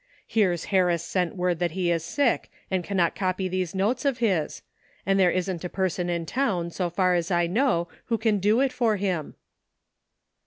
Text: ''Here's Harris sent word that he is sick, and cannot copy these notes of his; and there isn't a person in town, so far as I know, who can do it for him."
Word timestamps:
''Here's 0.27 0.65
Harris 0.73 1.03
sent 1.03 1.35
word 1.35 1.59
that 1.59 1.73
he 1.77 1.91
is 1.91 2.03
sick, 2.03 2.49
and 2.71 2.83
cannot 2.83 3.13
copy 3.13 3.47
these 3.47 3.75
notes 3.75 4.03
of 4.03 4.17
his; 4.17 4.63
and 5.05 5.19
there 5.19 5.29
isn't 5.29 5.63
a 5.63 5.69
person 5.69 6.09
in 6.09 6.25
town, 6.25 6.71
so 6.71 6.89
far 6.89 7.13
as 7.13 7.29
I 7.29 7.45
know, 7.45 7.87
who 8.05 8.17
can 8.17 8.39
do 8.39 8.61
it 8.61 8.73
for 8.73 8.97
him." 8.97 9.35